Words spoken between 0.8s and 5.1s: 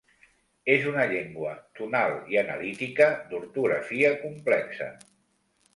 una llengua tonal i analítica d'ortografia complexa.